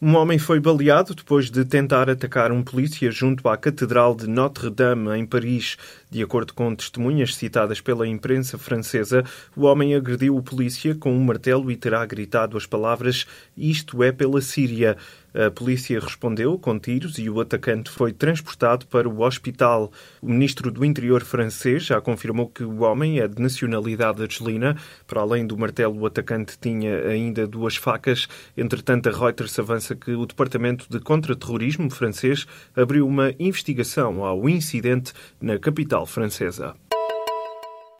[0.00, 5.16] Um homem foi baleado depois de tentar atacar um polícia junto à Catedral de Notre-Dame,
[5.16, 5.78] em Paris.
[6.10, 9.24] De acordo com testemunhas citadas pela imprensa francesa,
[9.56, 14.12] o homem agrediu o polícia com um martelo e terá gritado as palavras: Isto é
[14.12, 14.98] pela Síria.
[15.36, 19.92] A polícia respondeu com tiros e o atacante foi transportado para o hospital.
[20.22, 24.78] O ministro do Interior francês já confirmou que o homem é de nacionalidade argelina.
[25.06, 28.26] Para além do martelo, o atacante tinha ainda duas facas.
[28.56, 35.12] Entretanto, a Reuters avança que o Departamento de Contra-Terrorismo francês abriu uma investigação ao incidente
[35.38, 36.74] na capital francesa.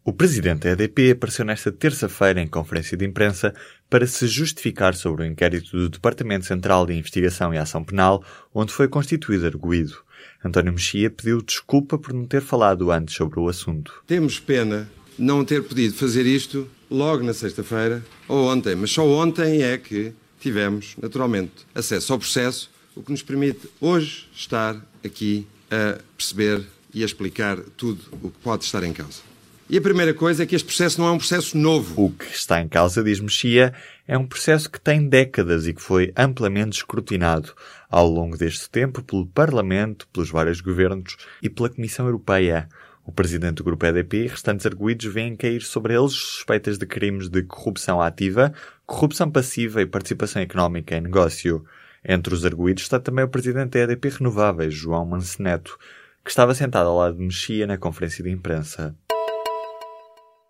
[0.08, 3.52] O presidente da EDP apareceu nesta terça-feira em conferência de imprensa
[3.90, 8.22] para se justificar sobre o inquérito do Departamento Central de Investigação e Ação Penal,
[8.54, 9.96] onde foi constituído arguído.
[10.44, 14.04] António Mexia pediu desculpa por não ter falado antes sobre o assunto.
[14.06, 19.64] Temos pena não ter podido fazer isto logo na sexta-feira ou ontem, mas só ontem
[19.64, 25.98] é que tivemos, naturalmente, acesso ao processo, o que nos permite hoje estar aqui a
[26.16, 29.35] perceber e a explicar tudo o que pode estar em causa.
[29.68, 32.04] E a primeira coisa é que este processo não é um processo novo.
[32.04, 33.74] O que está em causa, diz Mexia,
[34.06, 37.52] é um processo que tem décadas e que foi amplamente escrutinado
[37.90, 42.68] ao longo deste tempo pelo Parlamento, pelos vários governos e pela Comissão Europeia.
[43.04, 47.28] O presidente do grupo EDP e restantes arguídos vêm cair sobre eles suspeitas de crimes
[47.28, 48.52] de corrupção ativa,
[48.86, 51.64] corrupção passiva e participação económica em negócio.
[52.04, 55.76] Entre os arguídos está também o presidente da EDP Renováveis, João Manceneto,
[56.24, 58.94] que estava sentado ao lado de Mexia na conferência de imprensa.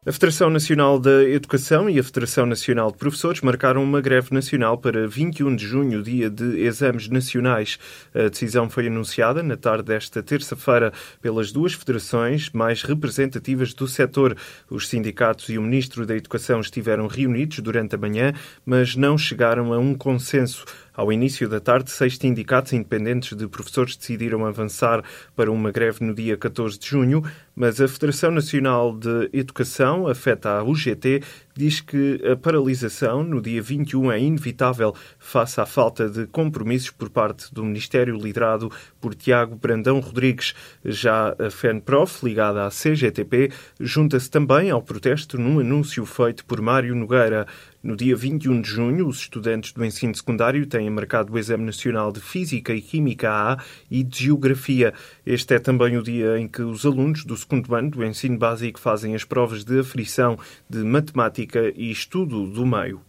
[0.08, 4.78] A Federação Nacional da Educação e a Federação Nacional de Professores marcaram uma greve nacional
[4.78, 7.76] para 21 de junho, dia de exames nacionais.
[8.14, 14.36] A decisão foi anunciada na tarde desta terça-feira pelas duas federações mais representativas do setor.
[14.70, 18.32] Os sindicatos e o Ministro da Educação estiveram reunidos durante a manhã,
[18.64, 20.64] mas não chegaram a um consenso.
[20.96, 25.04] Ao início da tarde, seis sindicatos independentes de professores decidiram avançar
[25.36, 27.22] para uma greve no dia 14 de junho,
[27.54, 31.22] mas a Federação Nacional de Educação, afeta a UGT,
[31.54, 37.10] diz que a paralisação no dia 21 é inevitável face à falta de compromissos por
[37.10, 38.70] parte do Ministério liderado
[39.00, 40.54] por Tiago Brandão Rodrigues.
[40.84, 46.94] Já a FENPROF, ligada à CGTP, junta-se também ao protesto num anúncio feito por Mário
[46.94, 47.46] Nogueira.
[47.86, 52.10] No dia 21 de junho, os estudantes do ensino secundário têm marcado o Exame Nacional
[52.10, 54.92] de Física e Química A e de Geografia.
[55.24, 58.80] Este é também o dia em que os alunos do segundo ano do ensino básico
[58.80, 60.36] fazem as provas de aferição
[60.68, 63.02] de Matemática e Estudo do Meio.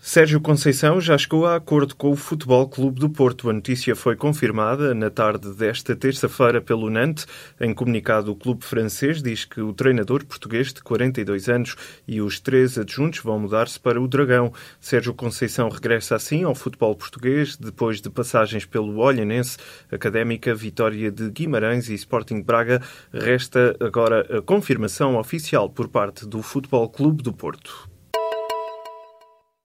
[0.00, 3.50] Sérgio Conceição já chegou a acordo com o Futebol Clube do Porto.
[3.50, 7.26] A notícia foi confirmada na tarde desta terça-feira pelo Nantes.
[7.60, 11.74] Em comunicado, o clube francês diz que o treinador português de 42 anos
[12.06, 14.52] e os três adjuntos vão mudar-se para o Dragão.
[14.80, 19.58] Sérgio Conceição regressa assim ao futebol português depois de passagens pelo Olhanense,
[19.90, 22.80] Académica, Vitória de Guimarães e Sporting Braga.
[23.12, 27.87] Resta agora a confirmação oficial por parte do Futebol Clube do Porto.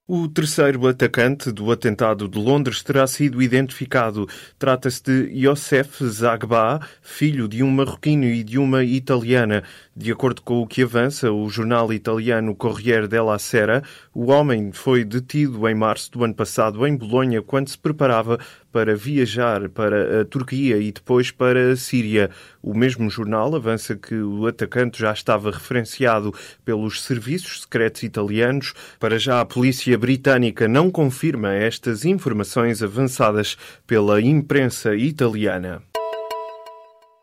[0.06, 4.28] O terceiro atacante do atentado de Londres terá sido identificado.
[4.60, 9.64] Trata-se de Youssef Zagba, filho de um marroquino e de uma italiana.
[9.96, 15.04] De acordo com o que avança o jornal italiano Corriere della Sera, o homem foi
[15.04, 18.40] detido em março do ano passado em Bolonha quando se preparava
[18.72, 22.32] para viajar para a Turquia e depois para a Síria.
[22.60, 26.34] O mesmo jornal avança que o atacante já estava referenciado
[26.66, 28.74] pelos serviços secretos italianos.
[29.00, 33.56] Para já, a polícia britânica não confirma estas informações avançadas
[33.86, 35.84] pela imprensa italiana.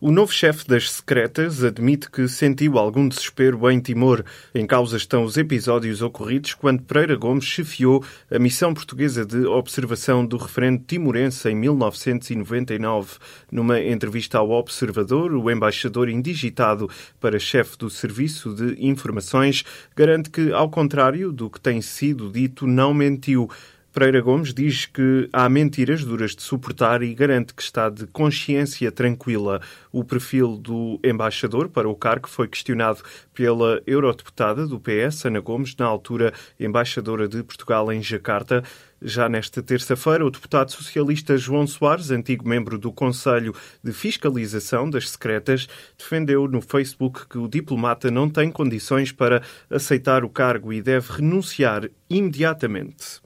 [0.03, 4.25] O novo chefe das secretas admite que sentiu algum desespero em Timor.
[4.55, 10.25] Em causa estão os episódios ocorridos quando Pereira Gomes chefiou a missão portuguesa de observação
[10.25, 13.19] do referendo timorense em 1999.
[13.53, 16.89] Numa entrevista ao Observador, o embaixador indigitado
[17.21, 19.65] para chefe do Serviço de Informações
[19.95, 23.51] garante que, ao contrário do que tem sido dito, não mentiu.
[23.93, 28.93] Pereira Gomes diz que há mentiras duras de suportar e garante que está de consciência
[28.93, 29.61] tranquila.
[29.91, 33.03] O perfil do embaixador para o cargo foi questionado
[33.35, 38.63] pela eurodeputada do PS, Ana Gomes, na altura embaixadora de Portugal em Jacarta.
[39.03, 43.53] Já nesta terça-feira, o deputado socialista João Soares, antigo membro do Conselho
[43.83, 45.67] de Fiscalização das Secretas,
[45.99, 51.15] defendeu no Facebook que o diplomata não tem condições para aceitar o cargo e deve
[51.15, 53.21] renunciar imediatamente.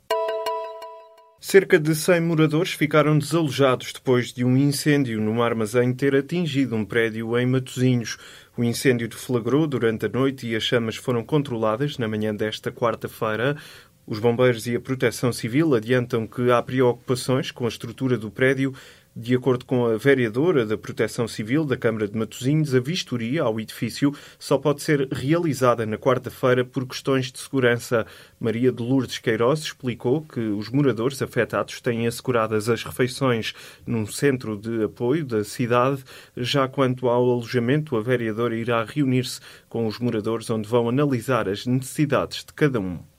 [1.46, 6.86] Cerca de 100 moradores ficaram desalojados depois de um incêndio num armazém ter atingido um
[6.86, 8.16] prédio em Matosinhos.
[8.56, 13.58] O incêndio deflagrou durante a noite e as chamas foram controladas na manhã desta quarta-feira.
[14.06, 18.74] Os bombeiros e a proteção civil adiantam que há preocupações com a estrutura do prédio
[19.16, 23.60] de acordo com a vereadora da Proteção Civil da Câmara de Matosinhos, a vistoria ao
[23.60, 28.04] edifício só pode ser realizada na quarta-feira por questões de segurança.
[28.40, 33.54] Maria de Lourdes Queiroz explicou que os moradores afetados têm asseguradas as refeições
[33.86, 36.02] num centro de apoio da cidade.
[36.36, 41.66] Já quanto ao alojamento, a vereadora irá reunir-se com os moradores onde vão analisar as
[41.66, 43.13] necessidades de cada um.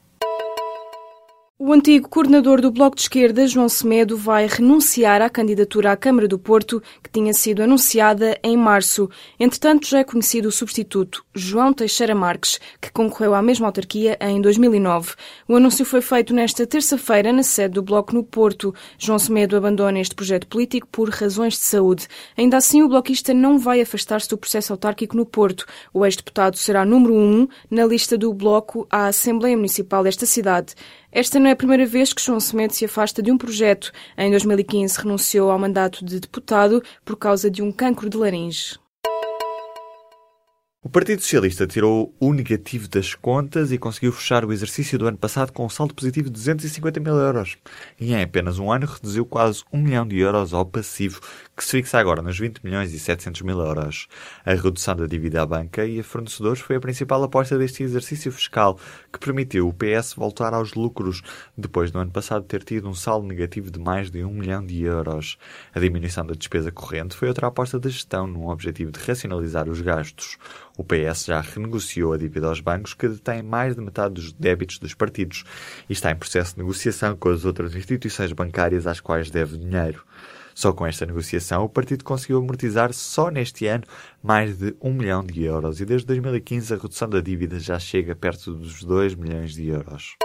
[1.57, 6.27] O antigo coordenador do Bloco de Esquerda, João Semedo, vai renunciar à candidatura à Câmara
[6.27, 9.09] do Porto, que tinha sido anunciada em março.
[9.39, 14.41] Entretanto, já é conhecido o substituto, João Teixeira Marques, que concorreu à mesma autarquia em
[14.41, 15.13] 2009.
[15.47, 18.75] O anúncio foi feito nesta terça-feira na sede do Bloco no Porto.
[18.97, 22.09] João Semedo abandona este projeto político por razões de saúde.
[22.37, 25.65] Ainda assim, o bloquista não vai afastar-se do processo autárquico no Porto.
[25.93, 30.75] O ex-deputado será número um na lista do Bloco à Assembleia Municipal desta cidade.
[31.15, 33.89] Esta não é a primeira vez que João Semedo se afasta de um projeto.
[34.17, 38.77] Em 2015 renunciou ao mandato de deputado por causa de um cancro de laringe.
[40.85, 45.17] O Partido Socialista tirou o negativo das contas e conseguiu fechar o exercício do ano
[45.17, 47.57] passado com um saldo positivo de 250 mil euros.
[47.99, 51.21] E em apenas um ano reduziu quase 1 milhão de euros ao passivo,
[51.57, 54.07] que se fixa agora nos 20 milhões e 700 mil euros.
[54.45, 58.31] A redução da dívida à banca e a fornecedores foi a principal aposta deste exercício
[58.31, 58.77] fiscal,
[59.11, 61.23] que permitiu o PS voltar aos lucros,
[61.57, 64.83] depois do ano passado ter tido um saldo negativo de mais de 1 milhão de
[64.83, 65.39] euros.
[65.73, 69.81] A diminuição da despesa corrente foi outra aposta da gestão, num objetivo de racionalizar os
[69.81, 70.37] gastos.
[70.77, 74.77] O PS já renegociou a dívida aos bancos, que detêm mais de metade dos débitos
[74.77, 75.43] dos partidos,
[75.89, 80.03] e está em processo de negociação com as outras instituições bancárias às quais deve dinheiro.
[80.53, 83.83] Só com esta negociação, o partido conseguiu amortizar só neste ano
[84.23, 88.15] mais de 1 milhão de euros e desde 2015 a redução da dívida já chega
[88.15, 90.15] perto dos 2 milhões de euros.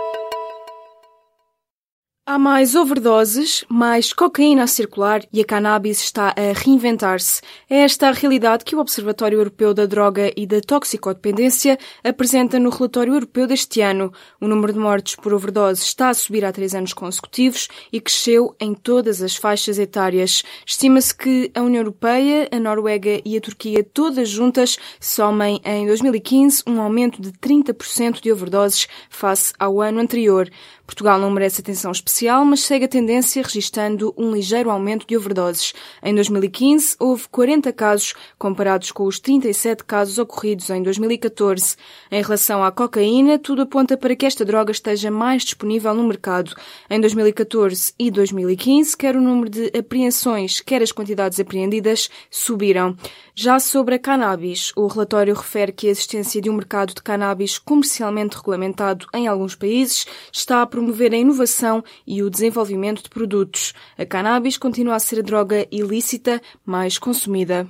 [2.27, 7.41] Há mais overdoses, mais cocaína a circular e a cannabis está a reinventar-se.
[7.69, 12.71] É esta a realidade que o Observatório Europeu da Droga e da Toxicodependência apresenta no
[12.71, 14.13] relatório europeu deste ano.
[14.41, 18.55] O número de mortes por overdose está a subir há três anos consecutivos e cresceu
[18.61, 20.45] em todas as faixas etárias.
[20.65, 26.63] Estima-se que a União Europeia, a Noruega e a Turquia, todas juntas, somem em 2015
[26.67, 30.49] um aumento de 30% de overdoses face ao ano anterior.
[30.91, 35.73] Portugal não merece atenção especial, mas segue a tendência registando um ligeiro aumento de overdoses.
[36.03, 41.77] Em 2015, houve 40 casos, comparados com os 37 casos ocorridos em 2014.
[42.11, 46.55] Em relação à cocaína, tudo aponta para que esta droga esteja mais disponível no mercado.
[46.91, 52.97] Em 2014 e 2015, quer o número de apreensões, quer as quantidades apreendidas, subiram.
[53.35, 57.59] Já sobre a cannabis, o relatório refere que a existência de um mercado de cannabis
[57.59, 63.73] comercialmente regulamentado em alguns países está a promover a inovação e o desenvolvimento de produtos.
[63.97, 67.69] A cannabis continua a ser a droga ilícita mais consumida.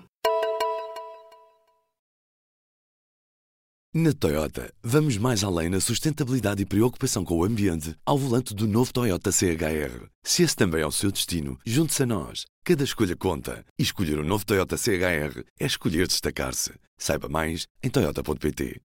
[3.93, 8.67] Na Toyota, vamos mais além na sustentabilidade e preocupação com o ambiente ao volante do
[8.67, 10.07] novo Toyota CHR.
[10.23, 12.47] Se esse também é o seu destino, junte-se a nós.
[12.64, 13.64] Cada escolha conta.
[13.76, 16.73] E escolher o um novo Toyota CHR é escolher destacar-se.
[16.97, 18.79] Saiba mais em Toyota.pt.